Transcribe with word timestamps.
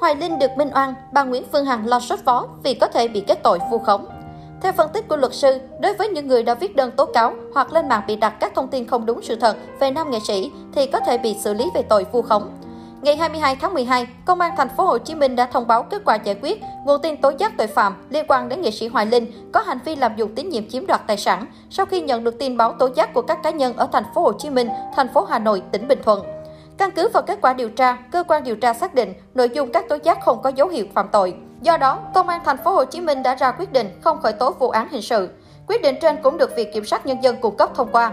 Hoài 0.00 0.14
Linh 0.14 0.38
được 0.38 0.50
minh 0.56 0.70
oan, 0.74 0.94
bà 1.12 1.24
Nguyễn 1.24 1.44
Phương 1.52 1.64
Hằng 1.64 1.86
lo 1.86 2.00
sốt 2.00 2.18
vó 2.24 2.46
vì 2.62 2.74
có 2.74 2.86
thể 2.86 3.08
bị 3.08 3.20
kết 3.20 3.42
tội 3.42 3.58
vu 3.70 3.78
khống. 3.78 4.06
Theo 4.62 4.72
phân 4.72 4.90
tích 4.92 5.08
của 5.08 5.16
luật 5.16 5.34
sư, 5.34 5.58
đối 5.80 5.94
với 5.94 6.08
những 6.08 6.28
người 6.28 6.42
đã 6.42 6.54
viết 6.54 6.76
đơn 6.76 6.90
tố 6.96 7.06
cáo 7.06 7.34
hoặc 7.54 7.72
lên 7.72 7.88
mạng 7.88 8.02
bị 8.06 8.16
đặt 8.16 8.30
các 8.40 8.54
thông 8.54 8.68
tin 8.68 8.86
không 8.86 9.06
đúng 9.06 9.22
sự 9.22 9.36
thật 9.36 9.56
về 9.80 9.90
nam 9.90 10.10
nghệ 10.10 10.18
sĩ 10.20 10.50
thì 10.74 10.86
có 10.86 11.00
thể 11.00 11.18
bị 11.18 11.34
xử 11.34 11.54
lý 11.54 11.64
về 11.74 11.82
tội 11.82 12.06
vu 12.12 12.22
khống. 12.22 12.50
Ngày 13.02 13.16
22 13.16 13.56
tháng 13.56 13.74
12, 13.74 14.06
Công 14.24 14.40
an 14.40 14.52
thành 14.56 14.68
phố 14.76 14.84
Hồ 14.84 14.98
Chí 14.98 15.14
Minh 15.14 15.36
đã 15.36 15.46
thông 15.46 15.66
báo 15.66 15.82
kết 15.82 16.02
quả 16.04 16.14
giải 16.14 16.36
quyết 16.42 16.62
nguồn 16.84 17.02
tin 17.02 17.16
tố 17.16 17.32
giác 17.38 17.52
tội 17.56 17.66
phạm 17.66 17.94
liên 18.10 18.24
quan 18.28 18.48
đến 18.48 18.62
nghệ 18.62 18.70
sĩ 18.70 18.88
Hoài 18.88 19.06
Linh 19.06 19.52
có 19.52 19.60
hành 19.60 19.78
vi 19.84 19.96
lạm 19.96 20.16
dụng 20.16 20.34
tín 20.34 20.48
nhiệm 20.48 20.68
chiếm 20.68 20.86
đoạt 20.86 21.06
tài 21.06 21.16
sản 21.16 21.46
sau 21.70 21.86
khi 21.86 22.00
nhận 22.00 22.24
được 22.24 22.38
tin 22.38 22.56
báo 22.56 22.72
tố 22.72 22.88
giác 22.94 23.14
của 23.14 23.22
các 23.22 23.38
cá 23.42 23.50
nhân 23.50 23.76
ở 23.76 23.88
thành 23.92 24.04
phố 24.14 24.22
Hồ 24.22 24.32
Chí 24.32 24.50
Minh, 24.50 24.68
thành 24.96 25.08
phố 25.14 25.24
Hà 25.24 25.38
Nội, 25.38 25.62
tỉnh 25.72 25.88
Bình 25.88 25.98
Thuận. 26.04 26.39
Căn 26.80 26.90
cứ 26.90 27.08
vào 27.08 27.22
kết 27.22 27.38
quả 27.42 27.52
điều 27.52 27.70
tra, 27.70 27.98
cơ 28.12 28.24
quan 28.28 28.44
điều 28.44 28.56
tra 28.56 28.74
xác 28.74 28.94
định 28.94 29.14
nội 29.34 29.50
dung 29.54 29.72
các 29.72 29.88
tố 29.88 29.96
giác 30.02 30.18
không 30.24 30.42
có 30.42 30.50
dấu 30.50 30.68
hiệu 30.68 30.86
phạm 30.94 31.08
tội. 31.12 31.34
Do 31.62 31.76
đó, 31.76 31.98
Công 32.14 32.28
an 32.28 32.40
thành 32.44 32.56
phố 32.64 32.70
Hồ 32.70 32.84
Chí 32.84 33.00
Minh 33.00 33.22
đã 33.22 33.34
ra 33.34 33.50
quyết 33.50 33.72
định 33.72 34.00
không 34.00 34.20
khởi 34.22 34.32
tố 34.32 34.50
vụ 34.50 34.70
án 34.70 34.88
hình 34.90 35.02
sự. 35.02 35.28
Quyết 35.66 35.82
định 35.82 35.94
trên 36.02 36.16
cũng 36.22 36.38
được 36.38 36.56
Viện 36.56 36.70
Kiểm 36.74 36.84
sát 36.84 37.06
Nhân 37.06 37.22
dân 37.22 37.36
cung 37.40 37.56
cấp 37.56 37.70
thông 37.74 37.88
qua. 37.92 38.12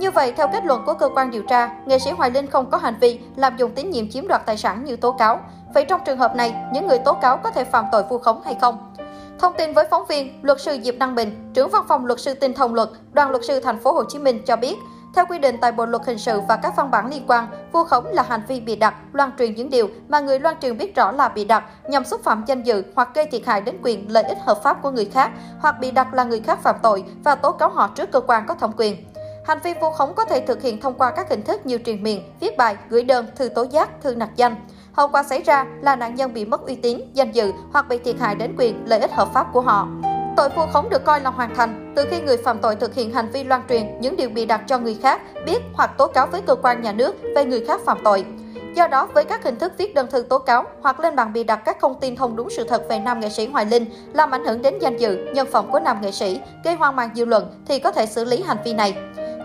Như 0.00 0.10
vậy, 0.10 0.32
theo 0.36 0.48
kết 0.52 0.64
luận 0.64 0.82
của 0.86 0.94
cơ 0.94 1.08
quan 1.14 1.30
điều 1.30 1.42
tra, 1.42 1.70
nghệ 1.86 1.98
sĩ 1.98 2.10
Hoài 2.10 2.30
Linh 2.30 2.46
không 2.46 2.70
có 2.70 2.78
hành 2.78 2.94
vi 3.00 3.20
lạm 3.36 3.56
dụng 3.56 3.70
tín 3.74 3.90
nhiệm 3.90 4.10
chiếm 4.10 4.28
đoạt 4.28 4.46
tài 4.46 4.56
sản 4.56 4.84
như 4.84 4.96
tố 4.96 5.12
cáo. 5.12 5.40
Vậy 5.74 5.84
trong 5.84 6.00
trường 6.04 6.18
hợp 6.18 6.36
này, 6.36 6.54
những 6.72 6.86
người 6.86 6.98
tố 6.98 7.12
cáo 7.12 7.36
có 7.36 7.50
thể 7.50 7.64
phạm 7.64 7.84
tội 7.92 8.02
vu 8.02 8.18
khống 8.18 8.42
hay 8.44 8.56
không? 8.60 8.94
Thông 9.38 9.52
tin 9.58 9.72
với 9.72 9.86
phóng 9.90 10.04
viên, 10.08 10.40
luật 10.42 10.60
sư 10.60 10.78
Diệp 10.82 10.94
Đăng 10.98 11.14
Bình, 11.14 11.50
trưởng 11.54 11.70
văn 11.70 11.84
phòng 11.88 12.06
luật 12.06 12.20
sư 12.20 12.34
Tinh 12.34 12.54
thông 12.54 12.74
luật, 12.74 12.88
đoàn 13.12 13.30
luật 13.30 13.44
sư 13.44 13.60
thành 13.60 13.78
phố 13.78 13.92
Hồ 13.92 14.04
Chí 14.04 14.18
Minh 14.18 14.42
cho 14.46 14.56
biết, 14.56 14.76
theo 15.14 15.26
quy 15.28 15.38
định 15.38 15.58
tại 15.60 15.72
Bộ 15.72 15.86
luật 15.86 16.02
hình 16.06 16.18
sự 16.18 16.40
và 16.48 16.56
các 16.56 16.76
văn 16.76 16.90
bản 16.90 17.10
liên 17.10 17.24
quan, 17.28 17.46
vu 17.72 17.84
khống 17.84 18.06
là 18.06 18.22
hành 18.22 18.42
vi 18.48 18.60
bị 18.60 18.76
đặt, 18.76 18.94
loan 19.12 19.30
truyền 19.38 19.54
những 19.54 19.70
điều 19.70 19.88
mà 20.08 20.20
người 20.20 20.40
loan 20.40 20.56
truyền 20.60 20.78
biết 20.78 20.96
rõ 20.96 21.12
là 21.12 21.28
bị 21.28 21.44
đặt 21.44 21.64
nhằm 21.88 22.04
xúc 22.04 22.20
phạm 22.24 22.44
danh 22.46 22.62
dự 22.62 22.82
hoặc 22.94 23.08
gây 23.14 23.26
thiệt 23.26 23.42
hại 23.46 23.60
đến 23.60 23.76
quyền 23.82 24.12
lợi 24.12 24.24
ích 24.24 24.38
hợp 24.40 24.62
pháp 24.62 24.82
của 24.82 24.90
người 24.90 25.04
khác, 25.04 25.30
hoặc 25.58 25.80
bị 25.80 25.90
đặt 25.90 26.14
là 26.14 26.24
người 26.24 26.40
khác 26.40 26.58
phạm 26.62 26.76
tội 26.82 27.04
và 27.24 27.34
tố 27.34 27.52
cáo 27.52 27.68
họ 27.68 27.90
trước 27.94 28.12
cơ 28.12 28.20
quan 28.20 28.46
có 28.46 28.54
thẩm 28.54 28.70
quyền. 28.76 29.04
Hành 29.46 29.58
vi 29.64 29.74
vu 29.80 29.90
khống 29.90 30.14
có 30.14 30.24
thể 30.24 30.40
thực 30.40 30.62
hiện 30.62 30.80
thông 30.80 30.94
qua 30.94 31.10
các 31.10 31.30
hình 31.30 31.42
thức 31.42 31.66
như 31.66 31.78
truyền 31.78 32.02
miệng, 32.02 32.22
viết 32.40 32.56
bài, 32.56 32.76
gửi 32.88 33.04
đơn, 33.04 33.26
thư 33.36 33.48
tố 33.48 33.62
giác, 33.70 34.02
thư 34.02 34.14
nặc 34.14 34.30
danh. 34.36 34.56
Hậu 34.92 35.08
quả 35.08 35.22
xảy 35.22 35.42
ra 35.42 35.66
là 35.80 35.96
nạn 35.96 36.14
nhân 36.14 36.34
bị 36.34 36.44
mất 36.44 36.66
uy 36.66 36.74
tín, 36.74 37.00
danh 37.12 37.32
dự 37.32 37.52
hoặc 37.72 37.88
bị 37.88 37.98
thiệt 37.98 38.16
hại 38.20 38.34
đến 38.34 38.54
quyền 38.58 38.84
lợi 38.86 39.00
ích 39.00 39.12
hợp 39.12 39.28
pháp 39.32 39.46
của 39.52 39.60
họ. 39.60 39.88
Tội 40.36 40.48
vu 40.48 40.66
khống 40.72 40.88
được 40.88 41.04
coi 41.04 41.20
là 41.20 41.30
hoàn 41.30 41.54
thành 41.54 41.92
từ 41.96 42.04
khi 42.10 42.20
người 42.20 42.36
phạm 42.36 42.58
tội 42.58 42.76
thực 42.76 42.94
hiện 42.94 43.12
hành 43.12 43.30
vi 43.30 43.44
loan 43.44 43.62
truyền 43.68 44.00
những 44.00 44.16
điều 44.16 44.28
bị 44.28 44.46
đặt 44.46 44.60
cho 44.66 44.78
người 44.78 44.98
khác 45.02 45.20
biết 45.46 45.62
hoặc 45.72 45.90
tố 45.98 46.06
cáo 46.06 46.26
với 46.26 46.40
cơ 46.40 46.54
quan 46.54 46.82
nhà 46.82 46.92
nước 46.92 47.16
về 47.36 47.44
người 47.44 47.64
khác 47.66 47.80
phạm 47.86 47.98
tội. 48.04 48.24
Do 48.74 48.88
đó, 48.88 49.08
với 49.14 49.24
các 49.24 49.44
hình 49.44 49.56
thức 49.56 49.72
viết 49.78 49.94
đơn 49.94 50.06
thư 50.10 50.22
tố 50.22 50.38
cáo 50.38 50.64
hoặc 50.82 51.00
lên 51.00 51.16
bàn 51.16 51.32
bị 51.32 51.44
đặt 51.44 51.56
các 51.56 51.76
thông 51.80 52.00
tin 52.00 52.16
không 52.16 52.36
đúng 52.36 52.50
sự 52.50 52.64
thật 52.64 52.82
về 52.88 52.98
nam 52.98 53.20
nghệ 53.20 53.28
sĩ 53.28 53.46
Hoài 53.46 53.66
Linh 53.66 53.84
làm 54.12 54.30
ảnh 54.30 54.44
hưởng 54.44 54.62
đến 54.62 54.78
danh 54.78 54.96
dự, 54.96 55.26
nhân 55.34 55.48
phẩm 55.52 55.70
của 55.72 55.80
nam 55.80 56.00
nghệ 56.00 56.10
sĩ, 56.10 56.40
gây 56.64 56.74
hoang 56.74 56.96
mang 56.96 57.10
dư 57.14 57.24
luận 57.24 57.62
thì 57.66 57.78
có 57.78 57.92
thể 57.92 58.06
xử 58.06 58.24
lý 58.24 58.42
hành 58.42 58.58
vi 58.64 58.74
này. 58.74 58.96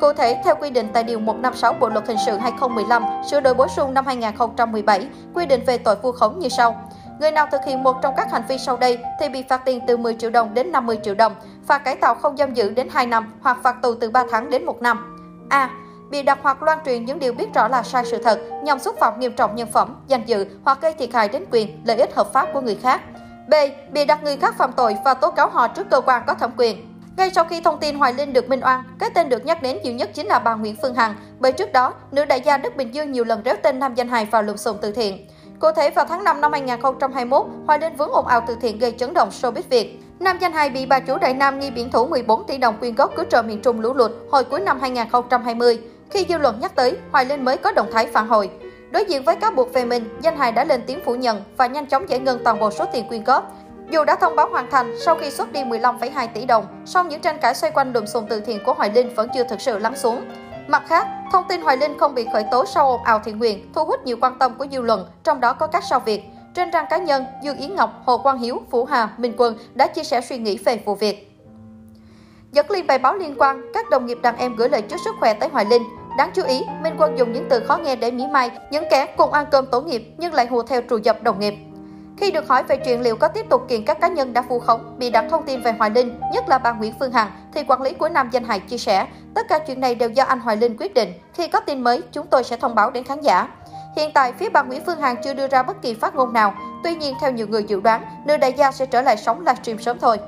Cụ 0.00 0.12
thể, 0.12 0.40
theo 0.44 0.54
quy 0.60 0.70
định 0.70 0.88
tại 0.92 1.02
Điều 1.02 1.18
156 1.18 1.72
Bộ 1.80 1.88
Luật 1.88 2.08
Hình 2.08 2.16
sự 2.26 2.36
2015, 2.36 3.02
sửa 3.30 3.40
đổi 3.40 3.54
bổ 3.54 3.66
sung 3.68 3.94
năm 3.94 4.06
2017, 4.06 5.06
quy 5.34 5.46
định 5.46 5.60
về 5.66 5.78
tội 5.78 5.96
vu 5.96 6.12
khống 6.12 6.38
như 6.38 6.48
sau. 6.48 6.85
Người 7.20 7.30
nào 7.30 7.46
thực 7.52 7.64
hiện 7.66 7.82
một 7.82 7.96
trong 8.02 8.14
các 8.16 8.32
hành 8.32 8.42
vi 8.48 8.58
sau 8.58 8.76
đây 8.76 8.98
thì 9.20 9.28
bị 9.28 9.44
phạt 9.48 9.64
tiền 9.64 9.80
từ 9.86 9.96
10 9.96 10.14
triệu 10.14 10.30
đồng 10.30 10.54
đến 10.54 10.72
50 10.72 10.98
triệu 11.02 11.14
đồng, 11.14 11.34
phạt 11.66 11.78
cải 11.78 11.96
tạo 11.96 12.14
không 12.14 12.36
giam 12.36 12.54
giữ 12.54 12.70
đến 12.70 12.88
2 12.90 13.06
năm 13.06 13.32
hoặc 13.40 13.58
phạt 13.62 13.82
tù 13.82 13.94
từ 13.94 14.10
3 14.10 14.24
tháng 14.30 14.50
đến 14.50 14.64
1 14.64 14.82
năm. 14.82 15.18
A. 15.48 15.70
Bị 16.10 16.22
đặt 16.22 16.38
hoặc 16.42 16.62
loan 16.62 16.78
truyền 16.84 17.04
những 17.04 17.18
điều 17.18 17.32
biết 17.32 17.54
rõ 17.54 17.68
là 17.68 17.82
sai 17.82 18.04
sự 18.04 18.22
thật 18.22 18.40
nhằm 18.62 18.78
xúc 18.78 18.96
phạm 19.00 19.20
nghiêm 19.20 19.32
trọng 19.32 19.56
nhân 19.56 19.68
phẩm, 19.72 19.96
danh 20.06 20.22
dự 20.26 20.46
hoặc 20.64 20.78
gây 20.80 20.92
thiệt 20.92 21.14
hại 21.14 21.28
đến 21.28 21.44
quyền, 21.50 21.82
lợi 21.84 21.96
ích 21.96 22.14
hợp 22.14 22.32
pháp 22.32 22.48
của 22.52 22.60
người 22.60 22.78
khác. 22.82 23.00
B. 23.48 23.54
Bị 23.92 24.04
đặt 24.04 24.22
người 24.22 24.36
khác 24.36 24.54
phạm 24.58 24.72
tội 24.72 24.96
và 25.04 25.14
tố 25.14 25.30
cáo 25.30 25.48
họ 25.48 25.68
trước 25.68 25.90
cơ 25.90 26.00
quan 26.00 26.22
có 26.26 26.34
thẩm 26.34 26.50
quyền. 26.56 26.92
Ngay 27.16 27.30
sau 27.34 27.44
khi 27.44 27.60
thông 27.60 27.78
tin 27.78 27.98
Hoài 27.98 28.12
Linh 28.12 28.32
được 28.32 28.48
minh 28.48 28.60
oan, 28.64 28.82
cái 28.98 29.10
tên 29.14 29.28
được 29.28 29.44
nhắc 29.44 29.62
đến 29.62 29.78
nhiều 29.82 29.92
nhất 29.92 30.10
chính 30.14 30.26
là 30.26 30.38
bà 30.38 30.54
Nguyễn 30.54 30.76
Phương 30.82 30.94
Hằng, 30.94 31.14
bởi 31.38 31.52
trước 31.52 31.72
đó, 31.72 31.94
nữ 32.10 32.24
đại 32.24 32.40
gia 32.40 32.56
Đức 32.58 32.76
Bình 32.76 32.94
Dương 32.94 33.12
nhiều 33.12 33.24
lần 33.24 33.42
réo 33.44 33.54
tên 33.62 33.78
nam 33.78 33.94
danh 33.94 34.08
hài 34.08 34.24
vào 34.24 34.42
lùm 34.42 34.56
xùm 34.56 34.76
từ 34.82 34.92
thiện. 34.92 35.28
Cụ 35.60 35.72
thể 35.72 35.90
vào 35.90 36.04
tháng 36.08 36.24
5 36.24 36.40
năm 36.40 36.52
2021, 36.52 37.46
Hoài 37.66 37.78
Linh 37.78 37.96
vướng 37.96 38.10
ồn 38.10 38.26
ào 38.26 38.44
từ 38.46 38.56
thiện 38.60 38.78
gây 38.78 38.92
chấn 38.92 39.14
động 39.14 39.28
showbiz 39.28 39.62
Việt. 39.70 40.00
Nam 40.20 40.38
danh 40.40 40.52
hài 40.52 40.70
bị 40.70 40.86
bà 40.86 41.00
chủ 41.00 41.18
Đại 41.18 41.34
Nam 41.34 41.60
nghi 41.60 41.70
biển 41.70 41.90
thủ 41.90 42.06
14 42.06 42.46
tỷ 42.46 42.58
đồng 42.58 42.78
quyên 42.78 42.94
góp 42.94 43.16
cứu 43.16 43.24
trợ 43.30 43.42
miền 43.42 43.62
Trung 43.62 43.80
lũ 43.80 43.94
lụt 43.94 44.10
hồi 44.30 44.44
cuối 44.44 44.60
năm 44.60 44.80
2020. 44.80 45.78
Khi 46.10 46.26
dư 46.28 46.38
luận 46.38 46.60
nhắc 46.60 46.74
tới, 46.74 46.96
Hoài 47.12 47.24
Linh 47.24 47.44
mới 47.44 47.56
có 47.56 47.72
động 47.72 47.88
thái 47.92 48.06
phản 48.06 48.28
hồi. 48.28 48.50
Đối 48.90 49.04
diện 49.04 49.24
với 49.24 49.36
cáo 49.36 49.50
buộc 49.50 49.72
về 49.72 49.84
mình, 49.84 50.18
danh 50.22 50.36
hài 50.36 50.52
đã 50.52 50.64
lên 50.64 50.82
tiếng 50.86 51.00
phủ 51.04 51.14
nhận 51.14 51.42
và 51.56 51.66
nhanh 51.66 51.86
chóng 51.86 52.08
giải 52.08 52.20
ngân 52.20 52.40
toàn 52.44 52.60
bộ 52.60 52.70
số 52.70 52.84
tiền 52.92 53.08
quyên 53.08 53.24
góp. 53.24 53.52
Dù 53.90 54.04
đã 54.04 54.16
thông 54.16 54.36
báo 54.36 54.48
hoàn 54.48 54.70
thành 54.70 54.94
sau 55.04 55.14
khi 55.14 55.30
xuất 55.30 55.52
đi 55.52 55.64
15,2 55.64 56.28
tỷ 56.34 56.44
đồng, 56.44 56.66
song 56.86 57.08
những 57.08 57.20
tranh 57.20 57.38
cãi 57.38 57.54
xoay 57.54 57.72
quanh 57.72 57.92
lùm 57.92 58.04
xùm 58.06 58.26
từ 58.28 58.40
thiện 58.40 58.64
của 58.64 58.74
Hoài 58.74 58.90
Linh 58.90 59.14
vẫn 59.14 59.28
chưa 59.34 59.44
thực 59.44 59.60
sự 59.60 59.78
lắng 59.78 59.96
xuống. 59.96 60.20
Mặt 60.68 60.82
khác, 60.86 61.06
thông 61.32 61.44
tin 61.48 61.62
Hoài 61.62 61.76
Linh 61.76 61.98
không 61.98 62.14
bị 62.14 62.26
khởi 62.32 62.44
tố 62.50 62.64
sau 62.64 62.90
ồn 62.90 63.02
ào 63.04 63.18
thiện 63.24 63.38
nguyện 63.38 63.72
thu 63.74 63.84
hút 63.84 64.04
nhiều 64.04 64.16
quan 64.20 64.38
tâm 64.38 64.54
của 64.58 64.66
dư 64.72 64.80
luận, 64.80 65.06
trong 65.24 65.40
đó 65.40 65.52
có 65.52 65.66
các 65.66 65.84
sao 65.84 66.00
Việt. 66.00 66.22
Trên 66.54 66.70
trang 66.70 66.86
cá 66.90 66.98
nhân, 66.98 67.24
Dương 67.42 67.56
Yến 67.56 67.74
Ngọc, 67.74 67.90
Hồ 68.04 68.18
Quang 68.18 68.38
Hiếu, 68.38 68.60
Vũ 68.70 68.84
Hà, 68.84 69.08
Minh 69.18 69.34
Quân 69.36 69.56
đã 69.74 69.86
chia 69.86 70.04
sẻ 70.04 70.20
suy 70.20 70.38
nghĩ 70.38 70.58
về 70.64 70.82
vụ 70.84 70.94
việc. 70.94 71.32
Dẫn 72.52 72.70
liên 72.70 72.86
bài 72.86 72.98
báo 72.98 73.14
liên 73.14 73.34
quan, 73.38 73.62
các 73.74 73.90
đồng 73.90 74.06
nghiệp 74.06 74.18
đàn 74.22 74.36
em 74.36 74.56
gửi 74.56 74.68
lời 74.68 74.82
chúc 74.82 75.00
sức 75.04 75.14
khỏe 75.20 75.34
tới 75.34 75.48
Hoài 75.48 75.64
Linh. 75.64 75.82
Đáng 76.18 76.30
chú 76.34 76.42
ý, 76.44 76.62
Minh 76.82 76.94
Quân 76.98 77.18
dùng 77.18 77.32
những 77.32 77.46
từ 77.50 77.60
khó 77.60 77.76
nghe 77.76 77.96
để 77.96 78.10
mỉa 78.10 78.26
mai 78.26 78.50
những 78.70 78.84
kẻ 78.90 79.14
cùng 79.16 79.32
ăn 79.32 79.46
cơm 79.50 79.66
tổ 79.66 79.80
nghiệp 79.80 80.14
nhưng 80.18 80.34
lại 80.34 80.46
hùa 80.46 80.62
theo 80.62 80.80
trù 80.90 80.96
dập 80.96 81.22
đồng 81.22 81.40
nghiệp. 81.40 81.54
Khi 82.16 82.30
được 82.30 82.48
hỏi 82.48 82.62
về 82.62 82.76
chuyện 82.76 83.00
liệu 83.00 83.16
có 83.16 83.28
tiếp 83.28 83.46
tục 83.50 83.62
kiện 83.68 83.84
các 83.84 84.00
cá 84.00 84.08
nhân 84.08 84.32
đã 84.32 84.42
vu 84.42 84.58
khống, 84.58 84.94
bị 84.98 85.10
đặt 85.10 85.24
thông 85.30 85.46
tin 85.46 85.62
về 85.62 85.72
Hoài 85.72 85.90
Linh, 85.90 86.20
nhất 86.32 86.48
là 86.48 86.58
bà 86.58 86.72
Nguyễn 86.72 86.92
Phương 87.00 87.12
Hằng, 87.12 87.30
thì 87.54 87.64
quản 87.64 87.82
lý 87.82 87.92
của 87.92 88.08
nam 88.08 88.28
danh 88.32 88.44
hài 88.44 88.60
chia 88.60 88.78
sẻ, 88.78 89.06
tất 89.34 89.48
cả 89.48 89.58
chuyện 89.58 89.80
này 89.80 89.94
đều 89.94 90.10
do 90.10 90.24
anh 90.24 90.40
Hoài 90.40 90.56
Linh 90.56 90.76
quyết 90.76 90.94
định. 90.94 91.12
Khi 91.34 91.48
có 91.48 91.60
tin 91.60 91.84
mới, 91.84 92.02
chúng 92.12 92.26
tôi 92.26 92.44
sẽ 92.44 92.56
thông 92.56 92.74
báo 92.74 92.90
đến 92.90 93.04
khán 93.04 93.20
giả. 93.20 93.48
Hiện 93.96 94.10
tại, 94.14 94.32
phía 94.32 94.48
bà 94.48 94.62
Nguyễn 94.62 94.84
Phương 94.86 95.00
Hằng 95.00 95.16
chưa 95.24 95.34
đưa 95.34 95.48
ra 95.48 95.62
bất 95.62 95.82
kỳ 95.82 95.94
phát 95.94 96.14
ngôn 96.14 96.32
nào. 96.32 96.54
Tuy 96.84 96.94
nhiên, 96.94 97.14
theo 97.20 97.32
nhiều 97.32 97.46
người 97.46 97.62
dự 97.62 97.80
đoán, 97.80 98.04
nữ 98.26 98.36
đại 98.36 98.52
gia 98.52 98.72
sẽ 98.72 98.86
trở 98.86 99.02
lại 99.02 99.16
sóng 99.16 99.40
livestream 99.40 99.78
sớm 99.78 99.98
thôi. 99.98 100.18